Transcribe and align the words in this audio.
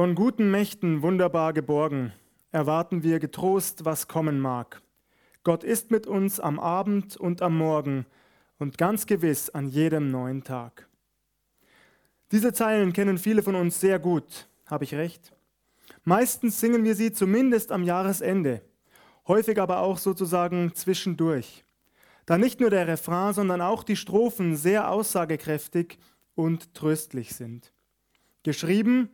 Von 0.00 0.14
guten 0.14 0.50
Mächten 0.50 1.02
wunderbar 1.02 1.52
geborgen, 1.52 2.14
erwarten 2.52 3.02
wir 3.02 3.18
getrost, 3.18 3.84
was 3.84 4.08
kommen 4.08 4.40
mag. 4.40 4.80
Gott 5.44 5.62
ist 5.62 5.90
mit 5.90 6.06
uns 6.06 6.40
am 6.40 6.58
Abend 6.58 7.18
und 7.18 7.42
am 7.42 7.58
Morgen 7.58 8.06
und 8.58 8.78
ganz 8.78 9.04
gewiss 9.04 9.50
an 9.50 9.68
jedem 9.68 10.10
neuen 10.10 10.42
Tag. 10.42 10.88
Diese 12.32 12.54
Zeilen 12.54 12.94
kennen 12.94 13.18
viele 13.18 13.42
von 13.42 13.54
uns 13.54 13.78
sehr 13.78 13.98
gut, 13.98 14.48
habe 14.64 14.84
ich 14.84 14.94
recht? 14.94 15.34
Meistens 16.04 16.58
singen 16.58 16.82
wir 16.82 16.94
sie 16.94 17.12
zumindest 17.12 17.70
am 17.70 17.82
Jahresende, 17.82 18.62
häufig 19.28 19.60
aber 19.60 19.80
auch 19.80 19.98
sozusagen 19.98 20.74
zwischendurch. 20.74 21.62
Da 22.24 22.38
nicht 22.38 22.58
nur 22.58 22.70
der 22.70 22.88
Refrain, 22.88 23.34
sondern 23.34 23.60
auch 23.60 23.82
die 23.82 23.96
Strophen 23.96 24.56
sehr 24.56 24.90
aussagekräftig 24.90 25.98
und 26.34 26.72
tröstlich 26.72 27.34
sind. 27.34 27.74
Geschrieben 28.42 29.10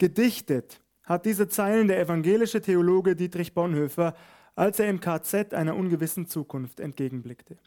Gedichtet 0.00 0.80
hat 1.04 1.26
diese 1.26 1.46
Zeilen 1.46 1.86
der 1.86 2.00
evangelische 2.00 2.62
Theologe 2.62 3.14
Dietrich 3.14 3.52
Bonhoeffer, 3.52 4.14
als 4.56 4.80
er 4.80 4.88
im 4.88 4.98
KZ 4.98 5.52
einer 5.52 5.76
ungewissen 5.76 6.26
Zukunft 6.26 6.80
entgegenblickte. 6.80 7.58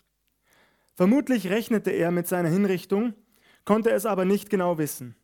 Vermutlich 0.96 1.52
rechnete 1.52 1.92
er 1.92 2.10
mit 2.10 2.28
seiner 2.28 2.50
Hinrichtung, 2.50 3.14
konnte 3.66 3.92
es 3.92 4.08
aber 4.08 4.26
nicht 4.26 4.50
genau 4.50 4.80
wissen. 4.80 5.16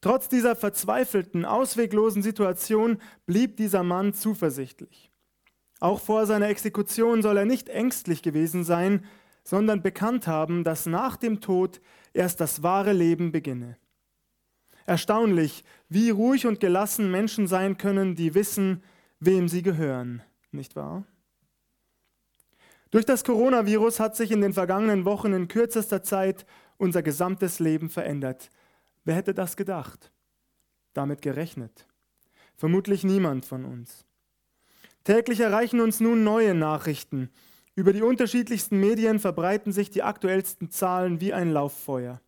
Trotz 0.00 0.28
dieser 0.28 0.56
verzweifelten, 0.56 1.44
ausweglosen 1.44 2.24
Situation 2.24 2.98
blieb 3.24 3.56
dieser 3.56 3.84
Mann 3.84 4.12
zuversichtlich. 4.12 5.12
Auch 5.78 6.00
vor 6.00 6.26
seiner 6.26 6.48
Exekution 6.48 7.22
soll 7.22 7.36
er 7.36 7.44
nicht 7.44 7.68
ängstlich 7.68 8.22
gewesen 8.22 8.64
sein, 8.64 9.04
sondern 9.44 9.82
bekannt 9.82 10.26
haben, 10.26 10.64
dass 10.64 10.86
nach 10.86 11.16
dem 11.16 11.40
Tod 11.40 11.80
erst 12.12 12.40
das 12.40 12.64
wahre 12.64 12.92
Leben 12.92 13.30
beginne. 13.30 13.76
Erstaunlich, 14.86 15.64
wie 15.88 16.10
ruhig 16.10 16.46
und 16.46 16.60
gelassen 16.60 17.10
Menschen 17.10 17.46
sein 17.46 17.78
können, 17.78 18.14
die 18.14 18.34
wissen, 18.34 18.82
wem 19.20 19.48
sie 19.48 19.62
gehören, 19.62 20.22
nicht 20.50 20.74
wahr? 20.74 21.04
Durch 22.90 23.06
das 23.06 23.24
Coronavirus 23.24 24.00
hat 24.00 24.16
sich 24.16 24.30
in 24.30 24.40
den 24.40 24.52
vergangenen 24.52 25.04
Wochen 25.04 25.32
in 25.32 25.48
kürzester 25.48 26.02
Zeit 26.02 26.44
unser 26.76 27.02
gesamtes 27.02 27.58
Leben 27.58 27.88
verändert. 27.88 28.50
Wer 29.04 29.14
hätte 29.14 29.32
das 29.32 29.56
gedacht? 29.56 30.12
Damit 30.92 31.22
gerechnet? 31.22 31.86
Vermutlich 32.56 33.02
niemand 33.02 33.46
von 33.46 33.64
uns. 33.64 34.04
Täglich 35.04 35.40
erreichen 35.40 35.80
uns 35.80 36.00
nun 36.00 36.22
neue 36.22 36.54
Nachrichten. 36.54 37.30
Über 37.74 37.92
die 37.92 38.02
unterschiedlichsten 38.02 38.78
Medien 38.78 39.20
verbreiten 39.20 39.72
sich 39.72 39.90
die 39.90 40.02
aktuellsten 40.02 40.70
Zahlen 40.70 41.20
wie 41.20 41.32
ein 41.32 41.50
Lauffeuer 41.50 42.20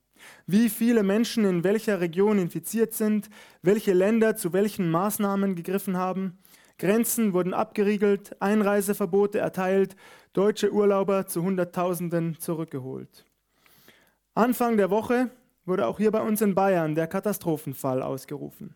wie 0.46 0.68
viele 0.68 1.02
Menschen 1.02 1.44
in 1.44 1.64
welcher 1.64 2.00
Region 2.00 2.38
infiziert 2.38 2.92
sind, 2.92 3.28
welche 3.62 3.92
Länder 3.92 4.36
zu 4.36 4.52
welchen 4.52 4.90
Maßnahmen 4.90 5.54
gegriffen 5.54 5.96
haben. 5.96 6.38
Grenzen 6.78 7.32
wurden 7.32 7.54
abgeriegelt, 7.54 8.40
Einreiseverbote 8.40 9.38
erteilt, 9.38 9.96
deutsche 10.32 10.72
Urlauber 10.72 11.26
zu 11.26 11.42
Hunderttausenden 11.42 12.38
zurückgeholt. 12.38 13.24
Anfang 14.34 14.76
der 14.76 14.90
Woche 14.90 15.30
wurde 15.64 15.86
auch 15.86 15.98
hier 15.98 16.10
bei 16.10 16.20
uns 16.20 16.42
in 16.42 16.54
Bayern 16.54 16.94
der 16.94 17.06
Katastrophenfall 17.06 18.02
ausgerufen. 18.02 18.74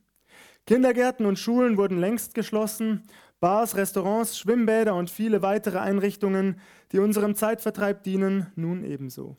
Kindergärten 0.66 1.26
und 1.26 1.38
Schulen 1.38 1.76
wurden 1.76 1.98
längst 1.98 2.34
geschlossen, 2.34 3.02
Bars, 3.41 3.76
Restaurants, 3.76 4.38
Schwimmbäder 4.38 4.94
und 4.94 5.10
viele 5.10 5.42
weitere 5.42 5.78
Einrichtungen, 5.78 6.60
die 6.92 6.98
unserem 6.98 7.34
Zeitvertreib 7.34 8.02
dienen, 8.02 8.48
nun 8.56 8.84
ebenso. 8.84 9.36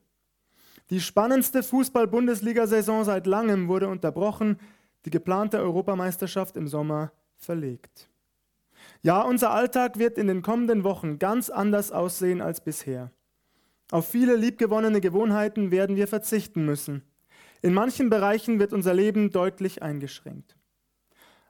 Die 0.90 1.02
spannendste 1.02 1.62
Fußball-Bundesliga-Saison 1.62 3.04
seit 3.04 3.28
langem 3.28 3.68
wurde 3.68 3.88
unterbrochen, 3.88 4.60
die 5.06 5.12
geplante 5.12 5.60
Europameisterschaft 5.60 6.58
im 6.58 6.68
Sommer 6.68 7.12
verlegt. 7.36 8.10
Ja, 9.02 9.22
unser 9.22 9.52
Alltag 9.52 10.00
wird 10.00 10.18
in 10.18 10.28
den 10.28 10.42
kommenden 10.42 10.84
Wochen 10.84 11.20
ganz 11.20 11.50
anders 11.50 11.92
aussehen 11.92 12.42
als 12.42 12.62
bisher. 12.62 13.12
Auf 13.92 14.08
viele 14.08 14.36
liebgewonnene 14.36 15.02
Gewohnheiten 15.02 15.72
werden 15.72 15.96
wir 15.96 16.08
verzichten 16.08 16.66
müssen. 16.66 17.04
In 17.62 17.74
manchen 17.74 18.10
Bereichen 18.10 18.60
wird 18.60 18.74
unser 18.74 18.94
Leben 18.94 19.32
deutlich 19.32 19.84
eingeschränkt. 19.84 20.56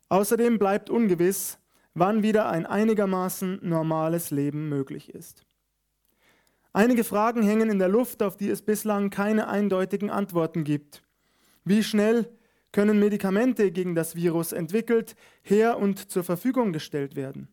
Außerdem 0.10 0.58
bleibt 0.58 0.90
ungewiss, 0.90 1.60
wann 1.94 2.24
wieder 2.24 2.50
ein 2.50 2.66
einigermaßen 2.66 3.60
normales 3.62 4.32
Leben 4.32 4.70
möglich 4.70 5.14
ist. 5.14 5.46
Einige 6.80 7.04
Fragen 7.04 7.44
hängen 7.44 7.70
in 7.70 7.78
der 7.78 7.90
Luft, 7.90 8.24
auf 8.24 8.38
die 8.38 8.50
es 8.50 8.62
bislang 8.62 9.10
keine 9.10 9.50
eindeutigen 9.50 10.10
Antworten 10.10 10.64
gibt. 10.64 11.04
Wie 11.66 11.84
schnell 11.84 12.34
können 12.72 13.00
Medikamente 13.00 13.74
gegen 13.74 13.96
das 13.96 14.16
Virus 14.16 14.54
entwickelt, 14.54 15.18
her 15.42 15.78
und 15.78 16.10
zur 16.10 16.24
Verfügung 16.24 16.72
gestellt 16.72 17.18
werden? 17.18 17.50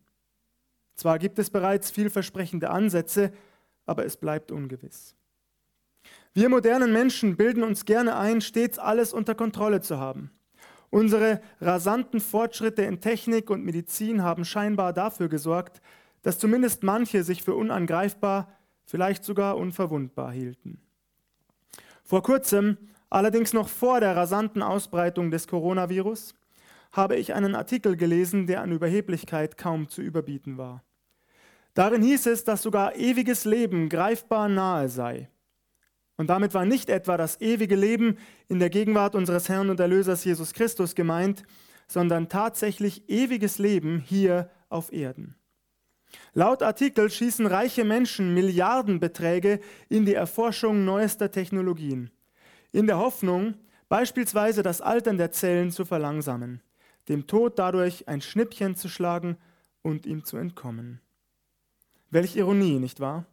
Zwar 0.95 1.19
gibt 1.19 1.39
es 1.39 1.49
bereits 1.49 1.91
vielversprechende 1.91 2.69
Ansätze, 2.69 3.33
aber 3.85 4.05
es 4.05 4.15
bleibt 4.15 4.49
ungewiss. 4.49 5.13
Wir 6.33 6.47
modernen 6.47 6.93
Menschen 6.93 7.35
bilden 7.35 7.63
uns 7.63 7.83
gerne 7.83 8.15
ein, 8.15 8.39
stets 8.39 8.79
alles 8.79 9.11
unter 9.11 9.35
Kontrolle 9.35 9.81
zu 9.81 9.99
haben. 9.99 10.31
Unsere 10.89 11.41
rasanten 11.59 12.21
Fortschritte 12.21 12.83
in 12.83 13.01
Technik 13.01 13.49
und 13.49 13.65
Medizin 13.65 14.23
haben 14.23 14.45
scheinbar 14.45 14.93
dafür 14.93 15.27
gesorgt, 15.27 15.81
dass 16.21 16.39
zumindest 16.39 16.83
manche 16.83 17.25
sich 17.25 17.43
für 17.43 17.55
unangreifbar 17.55 18.56
vielleicht 18.87 19.23
sogar 19.23 19.57
unverwundbar 19.57 20.31
hielten. 20.31 20.81
Vor 22.03 22.23
kurzem, 22.23 22.77
allerdings 23.09 23.53
noch 23.53 23.67
vor 23.67 23.99
der 23.99 24.15
rasanten 24.15 24.63
Ausbreitung 24.63 25.29
des 25.29 25.47
Coronavirus, 25.47 26.33
habe 26.93 27.17
ich 27.17 27.33
einen 27.33 27.53
Artikel 27.53 27.97
gelesen, 27.97 28.47
der 28.47 28.61
an 28.61 28.71
Überheblichkeit 28.71 29.57
kaum 29.57 29.89
zu 29.89 30.01
überbieten 30.01 30.57
war. 30.57 30.83
Darin 31.73 32.01
hieß 32.01 32.25
es, 32.27 32.43
dass 32.43 32.63
sogar 32.63 32.95
ewiges 32.95 33.45
Leben 33.45 33.89
greifbar 33.89 34.49
nahe 34.49 34.89
sei. 34.89 35.29
Und 36.15 36.31
damit 36.31 36.55
war 36.55 36.65
nicht 36.65 36.89
etwa 36.89 37.17
das 37.17 37.39
ewige 37.39 37.75
Leben 37.75 38.17
in 38.47 38.57
der 38.57 38.71
Gegenwart 38.71 39.13
unseres 39.13 39.49
Herrn 39.49 39.69
und 39.69 39.79
Erlösers 39.79 40.23
Jesus 40.23 40.53
Christus 40.53 40.95
gemeint, 40.95 41.43
sondern 41.87 42.29
tatsächlich 42.29 43.07
ewiges 43.09 43.59
Leben 43.59 43.99
hier 43.99 44.49
auf 44.69 44.91
Erden. 44.91 45.36
Laut 46.33 46.61
Artikel 46.61 47.09
schießen 47.09 47.45
reiche 47.45 47.83
Menschen 47.83 48.33
Milliardenbeträge 48.33 49.59
in 49.89 50.05
die 50.05 50.13
Erforschung 50.13 50.85
neuester 50.85 51.31
Technologien, 51.31 52.11
in 52.71 52.87
der 52.87 52.97
Hoffnung, 52.97 53.55
beispielsweise 53.89 54.63
das 54.63 54.81
Altern 54.81 55.17
der 55.17 55.31
Zellen 55.31 55.71
zu 55.71 55.85
verlangsamen, 55.85 56.61
dem 57.09 57.27
Tod 57.27 57.57
dadurch 57.57 58.07
ein 58.07 58.21
Schnippchen 58.21 58.75
zu 58.75 58.89
schlagen 58.89 59.37
und 59.81 60.05
ihm 60.05 60.23
zu 60.23 60.37
entkommen. 60.37 61.01
Welch 62.09 62.35
Ironie, 62.35 62.79
nicht 62.79 62.99
wahr? 62.99 63.25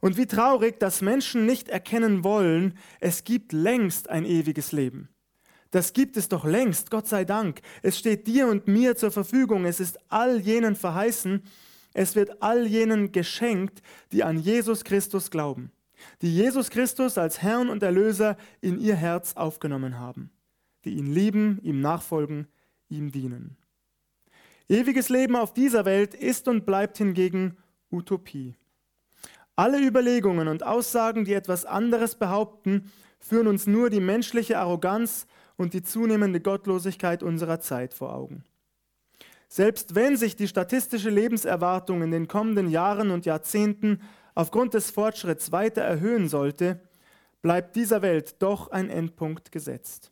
Und 0.00 0.16
wie 0.16 0.26
traurig, 0.26 0.78
dass 0.78 1.00
Menschen 1.00 1.46
nicht 1.46 1.68
erkennen 1.68 2.24
wollen, 2.24 2.76
es 3.00 3.24
gibt 3.24 3.52
längst 3.52 4.10
ein 4.10 4.24
ewiges 4.24 4.72
Leben. 4.72 5.08
Das 5.70 5.92
gibt 5.92 6.16
es 6.16 6.28
doch 6.28 6.44
längst, 6.44 6.90
Gott 6.90 7.08
sei 7.08 7.24
Dank. 7.24 7.60
Es 7.82 7.98
steht 7.98 8.26
dir 8.26 8.46
und 8.46 8.68
mir 8.68 8.96
zur 8.96 9.10
Verfügung, 9.10 9.64
es 9.64 9.80
ist 9.80 9.98
all 10.08 10.38
jenen 10.38 10.76
verheißen, 10.76 11.42
es 11.94 12.16
wird 12.16 12.42
all 12.42 12.66
jenen 12.66 13.12
geschenkt, 13.12 13.80
die 14.12 14.24
an 14.24 14.38
Jesus 14.38 14.84
Christus 14.84 15.30
glauben, 15.30 15.72
die 16.20 16.34
Jesus 16.34 16.68
Christus 16.68 17.16
als 17.16 17.40
Herrn 17.40 17.70
und 17.70 17.82
Erlöser 17.82 18.36
in 18.60 18.78
ihr 18.78 18.96
Herz 18.96 19.34
aufgenommen 19.36 19.98
haben, 19.98 20.30
die 20.84 20.94
ihn 20.94 21.06
lieben, 21.06 21.60
ihm 21.62 21.80
nachfolgen, 21.80 22.48
ihm 22.88 23.12
dienen. 23.12 23.56
Ewiges 24.68 25.08
Leben 25.08 25.36
auf 25.36 25.54
dieser 25.54 25.84
Welt 25.84 26.14
ist 26.14 26.48
und 26.48 26.66
bleibt 26.66 26.98
hingegen 26.98 27.56
Utopie. 27.90 28.56
Alle 29.56 29.80
Überlegungen 29.80 30.48
und 30.48 30.64
Aussagen, 30.64 31.24
die 31.24 31.34
etwas 31.34 31.64
anderes 31.64 32.16
behaupten, 32.16 32.90
führen 33.20 33.46
uns 33.46 33.68
nur 33.68 33.88
die 33.88 34.00
menschliche 34.00 34.58
Arroganz 34.58 35.26
und 35.56 35.74
die 35.74 35.82
zunehmende 35.82 36.40
Gottlosigkeit 36.40 37.22
unserer 37.22 37.60
Zeit 37.60 37.94
vor 37.94 38.12
Augen. 38.14 38.44
Selbst 39.54 39.94
wenn 39.94 40.16
sich 40.16 40.34
die 40.34 40.48
statistische 40.48 41.10
Lebenserwartung 41.10 42.02
in 42.02 42.10
den 42.10 42.26
kommenden 42.26 42.68
Jahren 42.68 43.12
und 43.12 43.24
Jahrzehnten 43.24 44.00
aufgrund 44.34 44.74
des 44.74 44.90
Fortschritts 44.90 45.52
weiter 45.52 45.82
erhöhen 45.82 46.28
sollte, 46.28 46.80
bleibt 47.40 47.76
dieser 47.76 48.02
Welt 48.02 48.42
doch 48.42 48.72
ein 48.72 48.90
Endpunkt 48.90 49.52
gesetzt. 49.52 50.10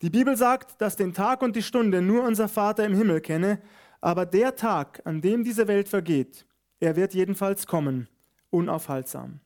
Die 0.00 0.10
Bibel 0.10 0.36
sagt, 0.36 0.80
dass 0.80 0.94
den 0.94 1.12
Tag 1.12 1.42
und 1.42 1.56
die 1.56 1.62
Stunde 1.64 2.02
nur 2.02 2.22
unser 2.22 2.46
Vater 2.46 2.86
im 2.86 2.94
Himmel 2.94 3.20
kenne, 3.20 3.60
aber 4.00 4.26
der 4.26 4.54
Tag, 4.54 5.02
an 5.06 5.20
dem 5.20 5.42
diese 5.42 5.66
Welt 5.66 5.88
vergeht, 5.88 6.46
er 6.78 6.94
wird 6.94 7.14
jedenfalls 7.14 7.66
kommen, 7.66 8.06
unaufhaltsam. 8.50 9.40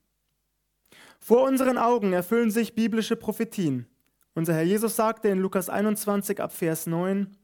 Vor 1.21 1.45
unseren 1.45 1.79
Augen 1.79 2.13
erfüllen 2.13 2.51
sich 2.51 2.75
biblische 2.75 3.17
Prophetien. 3.17 3.87
Unser 4.35 4.53
Herr 4.53 4.65
Jesus 4.65 4.95
sagte 4.95 5.29
in 5.29 5.39
Lukas 5.39 5.71
21 5.71 6.39
ab 6.39 6.53
Vers 6.53 6.87
9, 6.87 7.35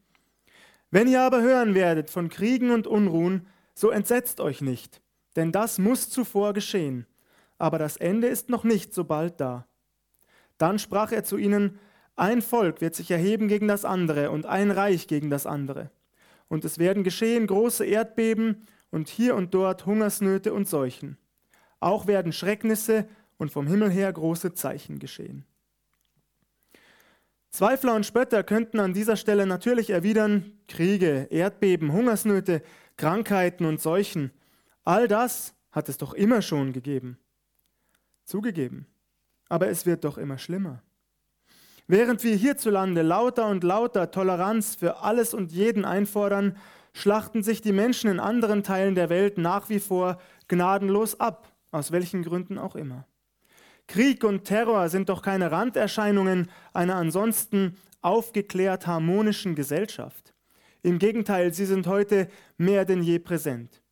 wenn 0.92 1.08
ihr 1.08 1.22
aber 1.22 1.40
hören 1.40 1.74
werdet 1.74 2.10
von 2.10 2.28
Kriegen 2.28 2.70
und 2.70 2.86
Unruhen, 2.86 3.46
so 3.74 3.88
entsetzt 3.88 4.40
euch 4.40 4.60
nicht, 4.60 5.00
denn 5.36 5.50
das 5.50 5.78
muss 5.78 6.10
zuvor 6.10 6.52
geschehen, 6.52 7.06
aber 7.56 7.78
das 7.78 7.96
Ende 7.96 8.26
ist 8.26 8.50
noch 8.50 8.62
nicht 8.62 8.92
so 8.92 9.04
bald 9.04 9.40
da. 9.40 9.66
Dann 10.58 10.78
sprach 10.78 11.10
er 11.10 11.24
zu 11.24 11.38
ihnen, 11.38 11.78
Ein 12.14 12.42
Volk 12.42 12.82
wird 12.82 12.94
sich 12.94 13.10
erheben 13.10 13.48
gegen 13.48 13.68
das 13.68 13.86
andere 13.86 14.30
und 14.30 14.44
ein 14.44 14.70
Reich 14.70 15.06
gegen 15.06 15.30
das 15.30 15.46
andere. 15.46 15.90
Und 16.48 16.64
es 16.66 16.78
werden 16.78 17.04
geschehen 17.04 17.46
große 17.46 17.86
Erdbeben 17.86 18.66
und 18.90 19.08
hier 19.08 19.34
und 19.34 19.54
dort 19.54 19.86
Hungersnöte 19.86 20.52
und 20.52 20.68
Seuchen. 20.68 21.16
Auch 21.80 22.06
werden 22.06 22.32
Schrecknisse 22.32 23.08
und 23.38 23.50
vom 23.50 23.66
Himmel 23.66 23.90
her 23.90 24.12
große 24.12 24.52
Zeichen 24.52 24.98
geschehen. 24.98 25.46
Zweifler 27.52 27.94
und 27.94 28.06
Spötter 28.06 28.42
könnten 28.42 28.80
an 28.80 28.94
dieser 28.94 29.16
Stelle 29.16 29.46
natürlich 29.46 29.90
erwidern, 29.90 30.58
Kriege, 30.68 31.28
Erdbeben, 31.30 31.92
Hungersnöte, 31.92 32.62
Krankheiten 32.96 33.66
und 33.66 33.78
Seuchen, 33.78 34.30
all 34.84 35.06
das 35.06 35.54
hat 35.70 35.90
es 35.90 35.98
doch 35.98 36.14
immer 36.14 36.40
schon 36.40 36.72
gegeben. 36.72 37.18
Zugegeben, 38.24 38.86
aber 39.50 39.68
es 39.68 39.84
wird 39.84 40.04
doch 40.04 40.16
immer 40.16 40.38
schlimmer. 40.38 40.82
Während 41.86 42.24
wir 42.24 42.34
hierzulande 42.34 43.02
lauter 43.02 43.48
und 43.48 43.64
lauter 43.64 44.10
Toleranz 44.10 44.74
für 44.76 45.02
alles 45.02 45.34
und 45.34 45.52
jeden 45.52 45.84
einfordern, 45.84 46.56
schlachten 46.94 47.42
sich 47.42 47.60
die 47.60 47.72
Menschen 47.72 48.08
in 48.08 48.18
anderen 48.18 48.62
Teilen 48.62 48.94
der 48.94 49.10
Welt 49.10 49.36
nach 49.36 49.68
wie 49.68 49.80
vor 49.80 50.18
gnadenlos 50.48 51.20
ab, 51.20 51.52
aus 51.70 51.92
welchen 51.92 52.22
Gründen 52.22 52.56
auch 52.56 52.76
immer. 52.76 53.06
Krieg 53.86 54.24
und 54.24 54.44
Terror 54.44 54.88
sind 54.88 55.08
doch 55.08 55.22
keine 55.22 55.50
Randerscheinungen 55.50 56.50
einer 56.72 56.96
ansonsten 56.96 57.76
aufgeklärt 58.00 58.86
harmonischen 58.86 59.54
Gesellschaft. 59.54 60.34
Im 60.82 60.98
Gegenteil, 60.98 61.52
sie 61.54 61.66
sind 61.66 61.86
heute 61.86 62.28
mehr 62.56 62.84
denn 62.84 63.02
je 63.02 63.18
präsent. 63.18 63.82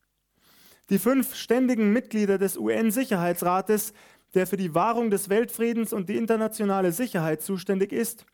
Die 0.88 0.98
fünf 0.98 1.36
ständigen 1.36 1.92
Mitglieder 1.92 2.38
des 2.38 2.56
UN-Sicherheitsrates 2.56 3.92
der 4.34 4.46
für 4.46 4.56
die 4.56 4.74
Wahrung 4.74 5.10
des 5.10 5.28
Weltfriedens 5.28 5.92
und 5.92 6.08
die 6.08 6.16
internationale 6.16 6.92
Sicherheit 6.92 7.42
zuständig 7.42 7.92
ist, 7.92 8.26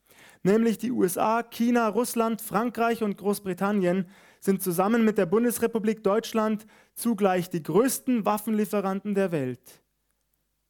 nämlich 0.43 0.79
die 0.79 0.91
USA, 0.91 1.43
China, 1.43 1.89
Russland, 1.89 2.43
Frankreich 2.43 3.03
und 3.03 3.17
Großbritannien, 3.17 4.09
sind 4.41 4.63
zusammen 4.63 5.05
mit 5.05 5.19
der 5.19 5.27
Bundesrepublik 5.27 6.05
Deutschland 6.05 6.67
zugleich 6.95 7.51
die 7.51 7.63
größten 7.63 8.25
Waffenlieferanten 8.25 9.15
der 9.15 9.33
Welt. 9.33 9.83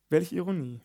Welch 0.08 0.32
Ironie. 0.32 0.80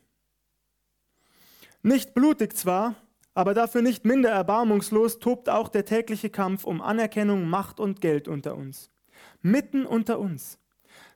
Nicht 1.83 2.13
blutig 2.13 2.55
zwar, 2.55 2.95
aber 3.33 3.53
dafür 3.53 3.81
nicht 3.81 4.05
minder 4.05 4.29
erbarmungslos 4.29 5.19
tobt 5.19 5.49
auch 5.49 5.69
der 5.69 5.85
tägliche 5.85 6.29
Kampf 6.29 6.63
um 6.63 6.81
Anerkennung, 6.81 7.47
Macht 7.47 7.79
und 7.79 8.01
Geld 8.01 8.27
unter 8.27 8.55
uns. 8.55 8.89
Mitten 9.41 9.85
unter 9.85 10.19
uns. 10.19 10.59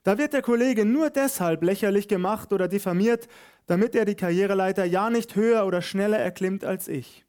Da 0.04 0.18
wird 0.18 0.34
der 0.34 0.42
Kollege 0.42 0.86
nur 0.86 1.10
deshalb 1.10 1.64
lächerlich 1.64 2.08
gemacht 2.08 2.54
oder 2.54 2.68
diffamiert, 2.68 3.28
damit 3.66 3.96
er 3.96 4.06
die 4.06 4.16
Karriereleiter 4.16 4.86
ja 4.86 5.10
nicht 5.10 5.36
höher 5.36 5.66
oder 5.66 5.82
schneller 5.82 6.20
erklimmt 6.20 6.64
als 6.64 6.88
ich. 6.88 7.26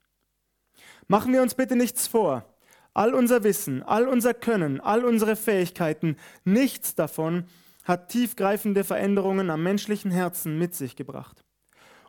Machen 1.08 1.32
wir 1.32 1.43
uns 1.43 1.55
bitte 1.55 1.76
nichts 1.76 2.06
vor. 2.06 2.44
All 2.93 3.14
unser 3.14 3.44
Wissen, 3.44 3.82
all 3.82 4.08
unser 4.08 4.34
Können, 4.34 4.81
all 4.81 5.05
unsere 5.05 5.37
Fähigkeiten, 5.37 6.17
nichts 6.44 6.94
davon 6.94 7.44
hat 7.86 8.08
tiefgreifende 8.08 8.82
Veränderungen 8.82 9.48
am 9.48 9.62
menschlichen 9.62 10.10
Herzen 10.10 10.58
mit 10.58 10.74
sich 10.74 10.96
gebracht. 10.96 11.44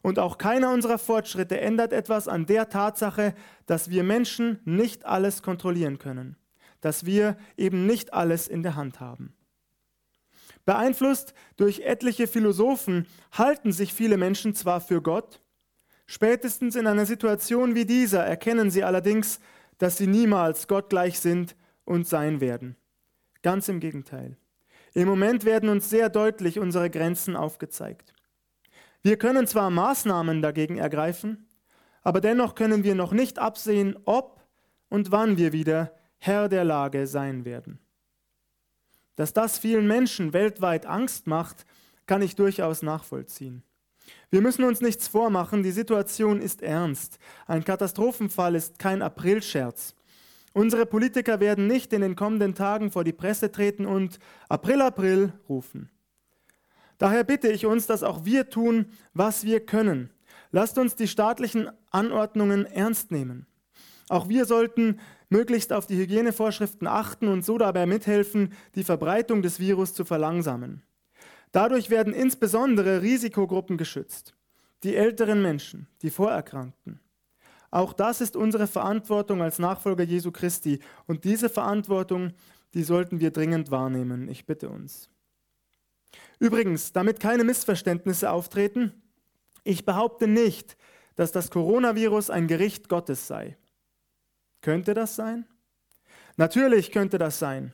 Und 0.02 0.20
auch 0.20 0.38
keiner 0.38 0.72
unserer 0.72 0.98
Fortschritte 0.98 1.60
ändert 1.62 1.94
etwas 1.94 2.28
an 2.28 2.48
der 2.48 2.70
Tatsache, 2.70 3.36
dass 3.68 3.90
wir 3.90 4.04
Menschen 4.04 4.60
nicht 4.66 5.06
alles 5.06 5.44
kontrollieren 5.44 6.00
können, 6.00 6.36
dass 6.82 7.06
wir 7.06 7.38
eben 7.58 7.86
nicht 7.86 8.14
alles 8.14 8.48
in 8.48 8.64
der 8.64 8.76
Hand 8.76 9.00
haben. 9.00 9.36
Beeinflusst 10.66 11.34
durch 11.58 11.82
etliche 11.82 12.28
Philosophen 12.28 13.06
halten 13.32 13.72
sich 13.72 13.94
viele 13.94 14.18
Menschen 14.18 14.56
zwar 14.56 14.82
für 14.82 15.02
Gott, 15.02 15.42
spätestens 16.08 16.76
in 16.76 16.88
einer 16.88 17.06
Situation 17.06 17.76
wie 17.76 17.86
dieser 17.86 18.26
erkennen 18.26 18.72
sie 18.72 18.84
allerdings, 18.84 19.40
dass 19.78 19.98
sie 19.98 20.08
niemals 20.08 20.68
Gott 20.68 20.90
gleich 20.90 21.20
sind 21.20 21.56
und 21.86 22.08
sein 22.08 22.42
werden. 22.42 22.76
Ganz 23.44 23.70
im 23.70 23.80
Gegenteil. 23.80 24.38
Im 24.94 25.08
Moment 25.08 25.46
werden 25.46 25.70
uns 25.70 25.90
sehr 25.90 26.10
deutlich 26.10 26.60
unsere 26.60 26.90
Grenzen 26.90 27.36
aufgezeigt. 27.36 28.14
Wir 29.04 29.18
können 29.18 29.48
zwar 29.48 29.70
Maßnahmen 29.70 30.42
dagegen 30.42 30.78
ergreifen, 30.78 31.48
aber 32.02 32.22
dennoch 32.22 32.56
können 32.56 32.84
wir 32.84 32.96
noch 32.96 33.12
nicht 33.12 33.40
absehen, 33.40 33.98
ob 34.06 34.42
und 34.90 35.12
wann 35.12 35.38
wir 35.38 35.54
wieder 35.54 35.94
Herr 36.18 36.50
der 36.50 36.64
Lage 36.64 37.08
sein 37.08 37.46
werden. 37.46 37.80
Dass 39.16 39.34
das 39.34 39.58
vielen 39.58 39.88
Menschen 39.88 40.34
weltweit 40.34 40.86
Angst 40.86 41.28
macht, 41.28 41.66
kann 42.06 42.22
ich 42.22 42.36
durchaus 42.36 42.82
nachvollziehen. 42.82 43.64
Wir 44.30 44.42
müssen 44.42 44.64
uns 44.64 44.82
nichts 44.82 45.08
vormachen, 45.08 45.64
die 45.64 45.72
Situation 45.72 46.42
ist 46.42 46.62
ernst. 46.62 47.20
Ein 47.46 47.64
Katastrophenfall 47.64 48.56
ist 48.56 48.80
kein 48.80 49.02
Aprilscherz. 49.02 49.96
Unsere 50.54 50.86
Politiker 50.86 51.40
werden 51.40 51.68
nicht 51.68 51.94
in 51.94 52.02
den 52.02 52.16
kommenden 52.16 52.56
Tagen 52.56 52.92
vor 52.92 53.04
die 53.04 53.14
Presse 53.14 53.52
treten 53.52 53.86
und 53.86 54.20
April, 54.50 54.82
April 54.82 55.34
rufen. 55.48 55.90
Daher 56.98 57.24
bitte 57.24 57.50
ich 57.50 57.66
uns, 57.66 57.86
dass 57.86 58.04
auch 58.04 58.26
wir 58.26 58.50
tun, 58.50 58.88
was 59.14 59.44
wir 59.44 59.60
können. 59.60 60.10
Lasst 60.52 60.78
uns 60.78 60.96
die 60.96 61.08
staatlichen 61.08 61.70
Anordnungen 61.92 62.66
ernst 62.66 63.12
nehmen. 63.12 63.46
Auch 64.10 64.30
wir 64.30 64.46
sollten 64.46 65.00
möglichst 65.30 65.74
auf 65.74 65.86
die 65.86 65.98
Hygienevorschriften 65.98 66.88
achten 66.88 67.28
und 67.28 67.44
so 67.44 67.58
dabei 67.58 67.86
mithelfen, 67.86 68.54
die 68.76 68.84
Verbreitung 68.84 69.42
des 69.42 69.60
Virus 69.60 69.94
zu 69.94 70.06
verlangsamen. 70.06 70.82
Dadurch 71.52 71.90
werden 71.90 72.14
insbesondere 72.14 73.02
Risikogruppen 73.02 73.78
geschützt, 73.78 74.36
die 74.84 74.96
älteren 74.96 75.42
Menschen, 75.42 75.88
die 76.02 76.10
Vorerkrankten. 76.10 77.00
Auch 77.70 77.94
das 77.94 78.22
ist 78.22 78.36
unsere 78.36 78.68
Verantwortung 78.68 79.42
als 79.42 79.60
Nachfolger 79.60 80.04
Jesu 80.04 80.32
Christi 80.32 80.80
und 81.06 81.24
diese 81.24 81.50
Verantwortung, 81.50 82.34
die 82.74 82.84
sollten 82.84 83.20
wir 83.20 83.32
dringend 83.32 83.72
wahrnehmen. 83.72 84.30
Ich 84.30 84.46
bitte 84.46 84.70
uns. 84.70 85.10
Übrigens, 86.40 86.94
damit 86.94 87.20
keine 87.20 87.44
Missverständnisse 87.44 88.32
auftreten, 88.32 88.94
ich 89.64 89.86
behaupte 89.86 90.28
nicht, 90.28 90.78
dass 91.16 91.32
das 91.32 91.50
Coronavirus 91.50 92.30
ein 92.30 92.48
Gericht 92.48 92.88
Gottes 92.88 93.28
sei. 93.28 93.58
Könnte 94.62 94.94
das 94.94 95.16
sein? 95.16 95.46
Natürlich 96.38 96.92
könnte 96.92 97.18
das 97.18 97.40
sein. 97.40 97.74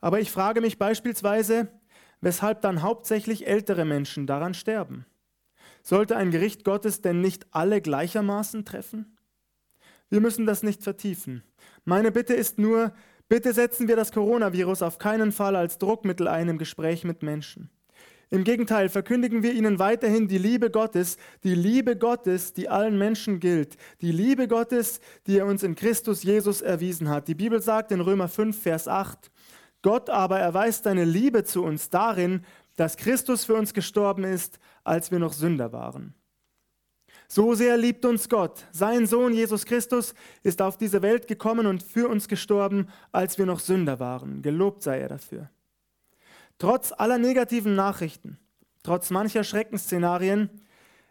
Aber 0.00 0.20
ich 0.20 0.30
frage 0.30 0.60
mich 0.60 0.78
beispielsweise, 0.78 1.68
weshalb 2.20 2.60
dann 2.60 2.82
hauptsächlich 2.82 3.46
ältere 3.46 3.84
Menschen 3.84 4.26
daran 4.26 4.54
sterben. 4.54 5.06
Sollte 5.88 6.18
ein 6.18 6.30
Gericht 6.30 6.64
Gottes 6.64 7.00
denn 7.00 7.22
nicht 7.22 7.46
alle 7.50 7.80
gleichermaßen 7.80 8.66
treffen? 8.66 9.16
Wir 10.10 10.20
müssen 10.20 10.44
das 10.44 10.62
nicht 10.62 10.82
vertiefen. 10.82 11.42
Meine 11.86 12.12
Bitte 12.12 12.34
ist 12.34 12.58
nur, 12.58 12.92
bitte 13.30 13.54
setzen 13.54 13.88
wir 13.88 13.96
das 13.96 14.12
Coronavirus 14.12 14.82
auf 14.82 14.98
keinen 14.98 15.32
Fall 15.32 15.56
als 15.56 15.78
Druckmittel 15.78 16.28
ein 16.28 16.50
im 16.50 16.58
Gespräch 16.58 17.04
mit 17.04 17.22
Menschen. 17.22 17.70
Im 18.28 18.44
Gegenteil 18.44 18.90
verkündigen 18.90 19.42
wir 19.42 19.54
ihnen 19.54 19.78
weiterhin 19.78 20.28
die 20.28 20.36
Liebe 20.36 20.70
Gottes, 20.70 21.16
die 21.42 21.54
Liebe 21.54 21.96
Gottes, 21.96 22.52
die 22.52 22.68
allen 22.68 22.98
Menschen 22.98 23.40
gilt, 23.40 23.78
die 24.02 24.12
Liebe 24.12 24.46
Gottes, 24.46 25.00
die 25.26 25.38
er 25.38 25.46
uns 25.46 25.62
in 25.62 25.74
Christus 25.74 26.22
Jesus 26.22 26.60
erwiesen 26.60 27.08
hat. 27.08 27.28
Die 27.28 27.34
Bibel 27.34 27.62
sagt 27.62 27.92
in 27.92 28.02
Römer 28.02 28.28
5, 28.28 28.60
Vers 28.60 28.88
8, 28.88 29.30
Gott 29.80 30.10
aber 30.10 30.38
erweist 30.38 30.84
seine 30.84 31.06
Liebe 31.06 31.44
zu 31.44 31.64
uns 31.64 31.88
darin, 31.88 32.44
dass 32.78 32.96
Christus 32.96 33.44
für 33.44 33.54
uns 33.54 33.74
gestorben 33.74 34.22
ist, 34.22 34.60
als 34.84 35.10
wir 35.10 35.18
noch 35.18 35.32
Sünder 35.32 35.72
waren. 35.72 36.14
So 37.26 37.54
sehr 37.54 37.76
liebt 37.76 38.04
uns 38.04 38.28
Gott. 38.28 38.66
Sein 38.70 39.08
Sohn 39.08 39.34
Jesus 39.34 39.66
Christus 39.66 40.14
ist 40.44 40.62
auf 40.62 40.78
diese 40.78 41.02
Welt 41.02 41.26
gekommen 41.26 41.66
und 41.66 41.82
für 41.82 42.08
uns 42.08 42.28
gestorben, 42.28 42.88
als 43.10 43.36
wir 43.36 43.46
noch 43.46 43.58
Sünder 43.58 43.98
waren. 43.98 44.42
Gelobt 44.42 44.84
sei 44.84 45.00
er 45.00 45.08
dafür. 45.08 45.50
Trotz 46.58 46.92
aller 46.92 47.18
negativen 47.18 47.74
Nachrichten, 47.74 48.38
trotz 48.84 49.10
mancher 49.10 49.42
Schreckensszenarien, 49.42 50.48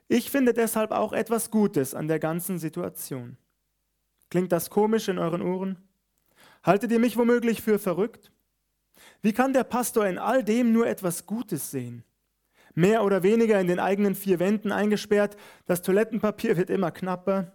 ich 0.08 0.32
finde 0.32 0.54
deshalb 0.54 0.92
auch 0.92 1.12
etwas 1.12 1.52
Gutes 1.52 1.94
an 1.94 2.08
der 2.08 2.20
ganzen 2.20 2.60
Situation. 2.60 3.36
Klingt 4.30 4.54
das 4.54 4.70
komisch 4.70 5.10
in 5.10 5.20
euren 5.20 5.42
Ohren? 5.42 5.78
Haltet 6.64 6.94
ihr 6.94 7.00
mich 7.00 7.18
womöglich 7.18 7.62
für 7.62 7.78
verrückt? 7.78 8.32
Wie 9.22 9.34
kann 9.34 9.54
der 9.54 9.64
Pastor 9.64 10.06
in 10.08 10.18
all 10.18 10.44
dem 10.44 10.72
nur 10.72 10.88
etwas 10.88 11.26
Gutes 11.26 11.72
sehen? 11.72 12.04
Mehr 12.76 13.04
oder 13.04 13.24
weniger 13.24 13.60
in 13.60 13.68
den 13.68 13.80
eigenen 13.80 14.14
vier 14.14 14.40
Wänden 14.40 14.72
eingesperrt, 14.72 15.36
das 15.66 15.82
Toilettenpapier 15.82 16.58
wird 16.58 16.70
immer 16.70 16.92
knapper. 16.92 17.54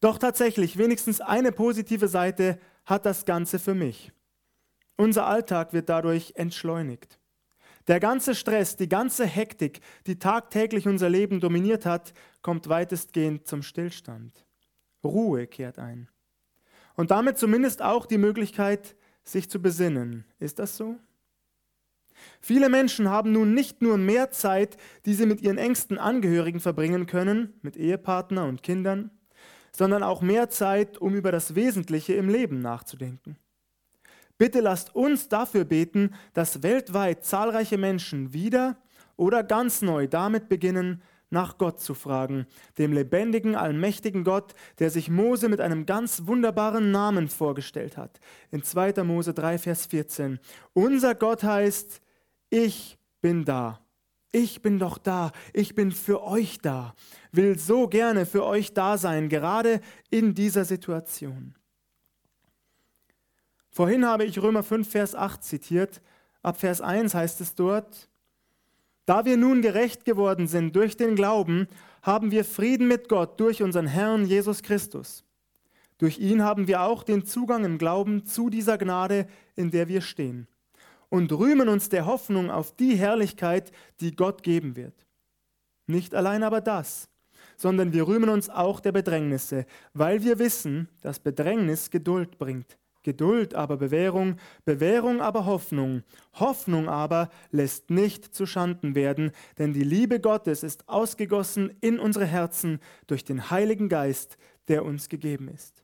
Doch 0.00 0.18
tatsächlich, 0.18 0.78
wenigstens 0.78 1.20
eine 1.20 1.52
positive 1.52 2.08
Seite 2.08 2.58
hat 2.84 3.06
das 3.06 3.24
Ganze 3.24 3.60
für 3.60 3.74
mich. 3.74 4.10
Unser 4.96 5.26
Alltag 5.26 5.72
wird 5.72 5.88
dadurch 5.88 6.32
entschleunigt. 6.34 7.20
Der 7.88 8.00
ganze 8.00 8.34
Stress, 8.34 8.76
die 8.76 8.88
ganze 8.88 9.26
Hektik, 9.26 9.80
die 10.06 10.18
tagtäglich 10.18 10.86
unser 10.86 11.08
Leben 11.08 11.40
dominiert 11.40 11.86
hat, 11.86 12.14
kommt 12.40 12.68
weitestgehend 12.68 13.46
zum 13.46 13.62
Stillstand. 13.62 14.44
Ruhe 15.04 15.46
kehrt 15.46 15.78
ein. 15.78 16.08
Und 16.94 17.10
damit 17.10 17.38
zumindest 17.38 17.82
auch 17.82 18.06
die 18.06 18.18
Möglichkeit, 18.18 18.96
sich 19.24 19.48
zu 19.48 19.60
besinnen. 19.60 20.24
Ist 20.38 20.58
das 20.58 20.76
so? 20.76 20.96
Viele 22.40 22.68
Menschen 22.68 23.08
haben 23.08 23.32
nun 23.32 23.54
nicht 23.54 23.82
nur 23.82 23.96
mehr 23.96 24.30
Zeit, 24.30 24.76
die 25.06 25.14
sie 25.14 25.26
mit 25.26 25.40
ihren 25.40 25.58
engsten 25.58 25.98
Angehörigen 25.98 26.60
verbringen 26.60 27.06
können, 27.06 27.54
mit 27.62 27.76
Ehepartner 27.76 28.46
und 28.46 28.62
Kindern, 28.62 29.10
sondern 29.72 30.02
auch 30.02 30.20
mehr 30.20 30.50
Zeit, 30.50 30.98
um 30.98 31.14
über 31.14 31.32
das 31.32 31.54
Wesentliche 31.54 32.14
im 32.14 32.28
Leben 32.28 32.60
nachzudenken. 32.60 33.36
Bitte 34.38 34.60
lasst 34.60 34.94
uns 34.94 35.28
dafür 35.28 35.64
beten, 35.64 36.14
dass 36.34 36.62
weltweit 36.62 37.24
zahlreiche 37.24 37.78
Menschen 37.78 38.32
wieder 38.32 38.76
oder 39.16 39.44
ganz 39.44 39.82
neu 39.82 40.08
damit 40.08 40.48
beginnen, 40.48 41.02
nach 41.32 41.58
Gott 41.58 41.80
zu 41.80 41.94
fragen, 41.94 42.46
dem 42.78 42.92
lebendigen, 42.92 43.56
allmächtigen 43.56 44.22
Gott, 44.22 44.54
der 44.78 44.90
sich 44.90 45.10
Mose 45.10 45.48
mit 45.48 45.60
einem 45.60 45.86
ganz 45.86 46.26
wunderbaren 46.26 46.90
Namen 46.90 47.28
vorgestellt 47.28 47.96
hat. 47.96 48.20
In 48.50 48.62
2. 48.62 49.02
Mose 49.02 49.34
3, 49.34 49.58
Vers 49.58 49.86
14. 49.86 50.38
Unser 50.74 51.14
Gott 51.14 51.42
heißt, 51.42 52.00
ich 52.50 52.98
bin 53.20 53.44
da. 53.44 53.80
Ich 54.30 54.62
bin 54.62 54.78
doch 54.78 54.98
da. 54.98 55.32
Ich 55.52 55.74
bin 55.74 55.90
für 55.90 56.22
euch 56.22 56.58
da. 56.58 56.94
Will 57.32 57.58
so 57.58 57.88
gerne 57.88 58.26
für 58.26 58.44
euch 58.44 58.74
da 58.74 58.98
sein, 58.98 59.28
gerade 59.28 59.80
in 60.10 60.34
dieser 60.34 60.64
Situation. 60.64 61.54
Vorhin 63.70 64.04
habe 64.04 64.24
ich 64.24 64.38
Römer 64.38 64.62
5, 64.62 64.90
Vers 64.90 65.14
8 65.14 65.42
zitiert. 65.42 66.02
Ab 66.42 66.60
Vers 66.60 66.82
1 66.82 67.14
heißt 67.14 67.40
es 67.40 67.54
dort, 67.54 68.10
da 69.04 69.24
wir 69.24 69.36
nun 69.36 69.62
gerecht 69.62 70.04
geworden 70.04 70.46
sind 70.46 70.76
durch 70.76 70.96
den 70.96 71.16
Glauben, 71.16 71.66
haben 72.02 72.30
wir 72.30 72.44
Frieden 72.44 72.88
mit 72.88 73.08
Gott 73.08 73.38
durch 73.40 73.62
unseren 73.62 73.86
Herrn 73.86 74.26
Jesus 74.26 74.62
Christus. 74.62 75.24
Durch 75.98 76.18
ihn 76.18 76.42
haben 76.42 76.66
wir 76.66 76.82
auch 76.82 77.04
den 77.04 77.24
Zugang 77.24 77.64
im 77.64 77.78
Glauben 77.78 78.26
zu 78.26 78.50
dieser 78.50 78.78
Gnade, 78.78 79.26
in 79.54 79.70
der 79.70 79.88
wir 79.88 80.00
stehen, 80.00 80.48
und 81.08 81.32
rühmen 81.32 81.68
uns 81.68 81.88
der 81.88 82.06
Hoffnung 82.06 82.50
auf 82.50 82.74
die 82.74 82.96
Herrlichkeit, 82.96 83.70
die 84.00 84.14
Gott 84.14 84.42
geben 84.42 84.76
wird. 84.76 85.06
Nicht 85.86 86.14
allein 86.14 86.42
aber 86.42 86.60
das, 86.60 87.08
sondern 87.56 87.92
wir 87.92 88.06
rühmen 88.08 88.30
uns 88.30 88.48
auch 88.50 88.80
der 88.80 88.92
Bedrängnisse, 88.92 89.66
weil 89.94 90.22
wir 90.24 90.38
wissen, 90.38 90.88
dass 91.02 91.20
Bedrängnis 91.20 91.90
Geduld 91.90 92.38
bringt 92.38 92.78
Geduld 93.02 93.54
aber 93.54 93.76
Bewährung, 93.76 94.36
Bewährung 94.64 95.20
aber 95.20 95.44
Hoffnung. 95.44 96.02
Hoffnung 96.34 96.88
aber 96.88 97.30
lässt 97.50 97.90
nicht 97.90 98.34
zu 98.34 98.46
Schanden 98.46 98.94
werden, 98.94 99.32
denn 99.58 99.72
die 99.72 99.84
Liebe 99.84 100.20
Gottes 100.20 100.62
ist 100.62 100.88
ausgegossen 100.88 101.76
in 101.80 101.98
unsere 101.98 102.26
Herzen 102.26 102.80
durch 103.06 103.24
den 103.24 103.50
Heiligen 103.50 103.88
Geist, 103.88 104.36
der 104.68 104.84
uns 104.84 105.08
gegeben 105.08 105.48
ist. 105.48 105.82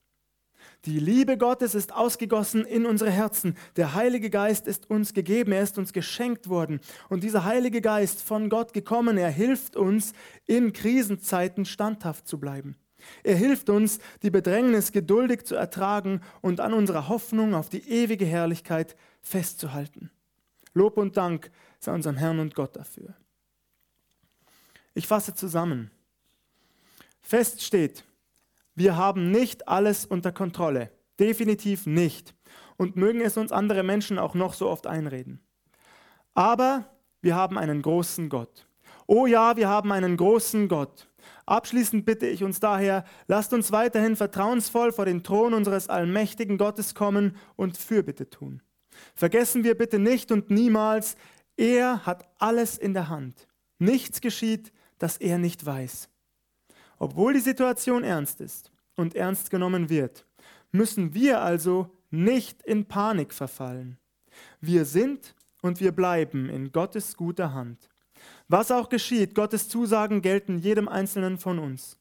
Die 0.84 1.00
Liebe 1.00 1.36
Gottes 1.36 1.74
ist 1.74 1.92
ausgegossen 1.92 2.64
in 2.64 2.86
unsere 2.86 3.10
Herzen. 3.10 3.56
Der 3.76 3.94
Heilige 3.94 4.30
Geist 4.30 4.68
ist 4.68 4.88
uns 4.88 5.12
gegeben, 5.12 5.52
er 5.52 5.62
ist 5.62 5.76
uns 5.76 5.92
geschenkt 5.92 6.48
worden. 6.48 6.80
Und 7.08 7.24
dieser 7.24 7.44
Heilige 7.44 7.80
Geist 7.80 8.22
von 8.22 8.48
Gott 8.48 8.72
gekommen, 8.72 9.18
er 9.18 9.30
hilft 9.30 9.76
uns, 9.76 10.12
in 10.46 10.72
Krisenzeiten 10.72 11.64
standhaft 11.64 12.28
zu 12.28 12.38
bleiben. 12.38 12.76
Er 13.22 13.36
hilft 13.36 13.70
uns, 13.70 13.98
die 14.22 14.30
Bedrängnis 14.30 14.92
geduldig 14.92 15.44
zu 15.44 15.54
ertragen 15.54 16.20
und 16.40 16.60
an 16.60 16.72
unserer 16.72 17.08
Hoffnung 17.08 17.54
auf 17.54 17.68
die 17.68 17.88
ewige 17.88 18.24
Herrlichkeit 18.24 18.96
festzuhalten. 19.22 20.10
Lob 20.74 20.96
und 20.96 21.16
Dank 21.16 21.50
sei 21.78 21.92
unserem 21.92 22.16
Herrn 22.16 22.38
und 22.38 22.54
Gott 22.54 22.76
dafür. 22.76 23.14
Ich 24.94 25.06
fasse 25.06 25.34
zusammen. 25.34 25.90
Fest 27.20 27.62
steht, 27.62 28.04
wir 28.74 28.96
haben 28.96 29.30
nicht 29.30 29.68
alles 29.68 30.06
unter 30.06 30.32
Kontrolle. 30.32 30.90
Definitiv 31.18 31.86
nicht. 31.86 32.34
Und 32.76 32.96
mögen 32.96 33.20
es 33.20 33.36
uns 33.36 33.50
andere 33.50 33.82
Menschen 33.82 34.18
auch 34.18 34.34
noch 34.34 34.54
so 34.54 34.68
oft 34.68 34.86
einreden. 34.86 35.40
Aber 36.34 36.84
wir 37.20 37.34
haben 37.34 37.58
einen 37.58 37.82
großen 37.82 38.28
Gott. 38.28 38.66
Oh 39.06 39.26
ja, 39.26 39.56
wir 39.56 39.68
haben 39.68 39.90
einen 39.90 40.16
großen 40.16 40.68
Gott. 40.68 41.08
Abschließend 41.48 42.04
bitte 42.04 42.26
ich 42.26 42.44
uns 42.44 42.60
daher, 42.60 43.04
lasst 43.26 43.54
uns 43.54 43.72
weiterhin 43.72 44.16
vertrauensvoll 44.16 44.92
vor 44.92 45.06
den 45.06 45.22
Thron 45.22 45.54
unseres 45.54 45.88
allmächtigen 45.88 46.58
Gottes 46.58 46.94
kommen 46.94 47.36
und 47.56 47.78
Fürbitte 47.78 48.28
tun. 48.28 48.60
Vergessen 49.14 49.64
wir 49.64 49.74
bitte 49.74 49.98
nicht 49.98 50.30
und 50.30 50.50
niemals, 50.50 51.16
er 51.56 52.04
hat 52.04 52.28
alles 52.38 52.76
in 52.76 52.92
der 52.92 53.08
Hand. 53.08 53.48
Nichts 53.78 54.20
geschieht, 54.20 54.72
das 54.98 55.16
er 55.16 55.38
nicht 55.38 55.64
weiß. 55.64 56.10
Obwohl 56.98 57.32
die 57.32 57.40
Situation 57.40 58.04
ernst 58.04 58.42
ist 58.42 58.70
und 58.94 59.14
ernst 59.14 59.48
genommen 59.48 59.88
wird, 59.88 60.26
müssen 60.70 61.14
wir 61.14 61.40
also 61.40 61.96
nicht 62.10 62.62
in 62.62 62.84
Panik 62.84 63.32
verfallen. 63.32 63.96
Wir 64.60 64.84
sind 64.84 65.34
und 65.62 65.80
wir 65.80 65.92
bleiben 65.92 66.50
in 66.50 66.72
Gottes 66.72 67.16
guter 67.16 67.54
Hand. 67.54 67.87
Was 68.48 68.70
auch 68.70 68.88
geschieht, 68.88 69.34
Gottes 69.34 69.68
Zusagen 69.68 70.22
gelten 70.22 70.58
jedem 70.58 70.88
Einzelnen 70.88 71.38
von 71.38 71.58
uns. 71.58 71.98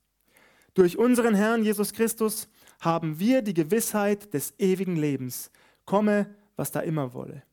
Durch 0.73 0.97
unseren 0.97 1.35
Herrn 1.35 1.63
Jesus 1.63 1.93
Christus 1.93 2.47
haben 2.79 3.19
wir 3.19 3.41
die 3.41 3.53
Gewissheit 3.53 4.33
des 4.33 4.53
ewigen 4.59 4.95
Lebens, 4.95 5.51
komme, 5.85 6.33
was 6.55 6.71
da 6.71 6.81
immer 6.81 7.13
wolle. 7.13 7.43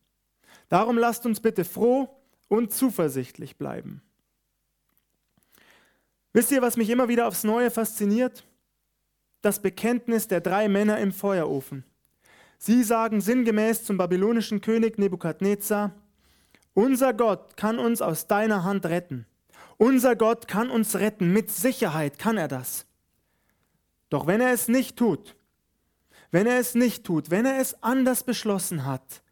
Darum 0.69 0.97
lasst 0.97 1.25
uns 1.25 1.39
bitte 1.39 1.65
froh 1.65 2.09
und 2.47 2.71
zuversichtlich 2.73 3.57
bleiben. 3.57 4.01
Wisst 6.33 6.51
ihr, 6.51 6.61
was 6.61 6.77
mich 6.77 6.89
immer 6.89 7.07
wieder 7.07 7.27
aufs 7.27 7.43
Neue 7.43 7.71
fasziniert? 7.71 8.43
Das 9.41 9.61
Bekenntnis 9.61 10.27
der 10.27 10.41
drei 10.41 10.67
Männer 10.67 10.99
im 10.99 11.11
Feuerofen. 11.11 11.85
Sie 12.57 12.83
sagen 12.83 13.21
sinngemäß 13.21 13.85
zum 13.85 13.97
babylonischen 13.97 14.61
König 14.61 14.97
Nebukadnezar, 14.97 15.91
unser 16.75 17.13
Gott 17.13 17.57
kann 17.57 17.79
uns 17.79 18.03
aus 18.03 18.27
deiner 18.27 18.63
Hand 18.63 18.85
retten. 18.85 19.25
Unser 19.77 20.15
Gott 20.15 20.47
kann 20.47 20.69
uns 20.69 20.95
retten. 20.95 21.33
Mit 21.33 21.49
Sicherheit 21.49 22.19
kann 22.19 22.37
er 22.37 22.47
das. 22.47 22.85
Doch 24.09 24.27
wenn 24.27 24.41
er 24.41 24.53
es 24.53 24.67
nicht 24.67 24.97
tut, 24.97 25.35
wenn 26.31 26.47
er 26.47 26.59
es 26.59 26.75
nicht 26.75 27.03
tut, 27.03 27.31
wenn 27.31 27.45
er 27.45 27.59
es 27.59 27.81
anders 27.81 28.23
beschlossen 28.23 28.85
hat, 28.85 29.23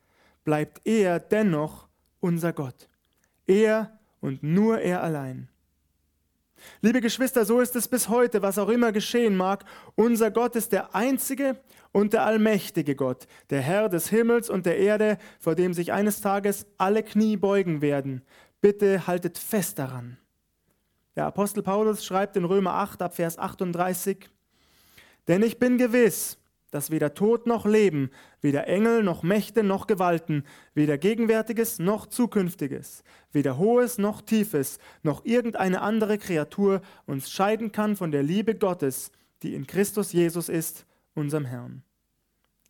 bleibt 0.44 0.82
er 0.86 1.20
dennoch 1.20 1.88
unser 2.20 2.54
Gott. 2.54 2.90
Er 3.46 4.00
und 4.20 4.42
nur 4.42 4.80
er 4.80 5.04
allein. 5.04 5.50
Liebe 6.82 7.02
Geschwister, 7.02 7.46
so 7.46 7.60
ist 7.60 7.76
es 7.76 7.88
bis 7.88 8.10
heute, 8.10 8.42
was 8.42 8.58
auch 8.58 8.70
immer 8.70 8.92
geschehen 8.92 9.36
mag. 9.36 9.66
Unser 9.96 10.32
Gott 10.32 10.56
ist 10.56 10.72
der 10.72 10.96
einzige 10.96 11.58
und 11.92 12.14
der 12.14 12.26
allmächtige 12.26 12.96
Gott, 12.96 13.28
der 13.50 13.62
Herr 13.62 13.90
des 13.90 14.10
Himmels 14.10 14.50
und 14.50 14.66
der 14.66 14.78
Erde, 14.78 15.18
vor 15.40 15.56
dem 15.56 15.74
sich 15.74 15.92
eines 15.92 16.22
Tages 16.22 16.66
alle 16.78 17.04
Knie 17.04 17.38
beugen 17.38 17.82
werden. 17.82 18.22
Bitte 18.62 19.08
haltet 19.08 19.38
fest 19.38 19.80
daran. 19.80 20.18
Der 21.16 21.26
Apostel 21.26 21.62
Paulus 21.62 22.04
schreibt 22.04 22.36
in 22.38 22.46
Römer 22.46 22.74
8 22.74 23.02
ab 23.02 23.16
Vers 23.16 23.38
38, 23.38 24.30
denn 25.28 25.44
ich 25.44 25.60
bin 25.60 25.78
gewiss, 25.78 26.38
dass 26.74 26.90
weder 26.90 27.14
Tod 27.14 27.46
noch 27.46 27.66
Leben, 27.66 28.10
weder 28.42 28.68
Engel 28.68 29.04
noch 29.04 29.22
Mächte 29.22 29.64
noch 29.64 29.86
Gewalten, 29.86 30.44
weder 30.74 30.98
Gegenwärtiges 30.98 31.78
noch 31.78 32.08
Zukünftiges, 32.08 33.04
weder 33.32 33.58
Hohes 33.58 33.98
noch 33.98 34.22
Tiefes, 34.22 34.80
noch 35.04 35.24
irgendeine 35.24 35.82
andere 35.82 36.18
Kreatur 36.18 36.82
uns 37.06 37.30
scheiden 37.30 37.72
kann 37.72 37.96
von 37.96 38.12
der 38.12 38.24
Liebe 38.24 38.56
Gottes, 38.56 39.12
die 39.44 39.54
in 39.54 39.68
Christus 39.68 40.14
Jesus 40.14 40.50
ist, 40.50 40.86
unserem 41.14 41.46
Herrn. 41.46 41.84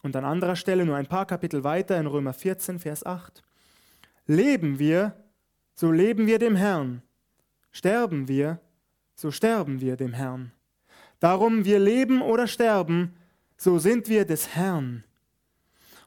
Und 0.02 0.18
an 0.18 0.26
anderer 0.26 0.58
Stelle, 0.58 0.86
nur 0.86 0.98
ein 0.98 1.08
paar 1.08 1.26
Kapitel 1.26 1.64
weiter, 1.64 1.98
in 1.98 2.08
Römer 2.08 2.34
14, 2.34 2.80
Vers 2.80 3.06
8. 3.06 3.42
Leben 4.26 4.80
wir, 4.80 5.16
so 5.76 5.92
leben 5.92 6.28
wir 6.28 6.40
dem 6.40 6.58
Herrn. 6.58 7.02
Sterben 7.72 8.28
wir, 8.28 8.60
so 9.16 9.32
sterben 9.32 9.80
wir 9.80 9.96
dem 9.96 10.12
Herrn. 10.12 10.52
Darum, 11.20 11.64
wir 11.64 11.80
leben 11.80 12.22
oder 12.22 12.48
sterben, 12.48 13.16
so 13.64 13.80
sind 13.80 14.10
wir 14.10 14.26
des 14.26 14.50
Herrn. 14.50 15.06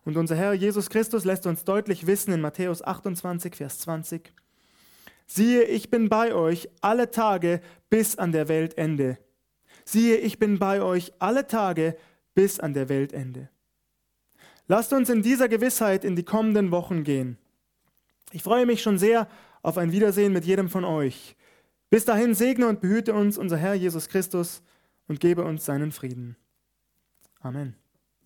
Und 0.05 0.19
unser 0.19 0.37
Herr 0.37 0.53
Jesus 0.53 0.91
Christus 0.91 1.25
lässt 1.25 1.47
uns 1.47 1.65
deutlich 1.65 2.07
wissen 2.07 2.33
in 2.33 2.43
Matthäus 2.43 2.83
28, 2.83 3.57
Vers 3.57 3.79
20, 3.81 4.31
siehe, 5.27 5.65
ich 5.65 5.91
bin 5.91 6.11
bei 6.11 6.35
euch 6.35 6.69
alle 6.83 7.11
Tage 7.11 7.63
bis 7.89 8.17
an 8.17 8.31
der 8.31 8.49
Weltende. 8.49 9.19
Siehe, 9.87 10.19
ich 10.19 10.39
bin 10.39 10.59
bei 10.59 10.83
euch 10.83 11.13
alle 11.19 11.47
Tage 11.47 11.97
bis 12.35 12.61
an 12.61 12.75
der 12.75 12.91
Weltende. 12.91 13.49
Lasst 14.69 14.93
uns 14.93 15.09
in 15.09 15.23
dieser 15.23 15.49
Gewissheit 15.49 16.05
in 16.05 16.15
die 16.15 16.25
kommenden 16.25 16.71
Wochen 16.71 17.05
gehen. 17.05 17.39
Ich 18.33 18.43
freue 18.43 18.67
mich 18.67 18.83
schon 18.83 18.99
sehr 18.99 19.29
auf 19.63 19.79
ein 19.79 19.93
Wiedersehen 19.93 20.33
mit 20.33 20.45
jedem 20.45 20.69
von 20.69 20.85
euch. 20.85 21.37
Bis 21.89 22.05
dahin 22.05 22.35
segne 22.35 22.69
und 22.69 22.83
behüte 22.83 23.15
uns 23.15 23.39
unser 23.39 23.57
Herr 23.57 23.75
Jesus 23.75 24.09
Christus 24.09 24.63
und 25.09 25.21
gebe 25.21 25.43
uns 25.43 25.65
seinen 25.65 25.91
Frieden. 25.91 26.37
Amen. 27.45 27.77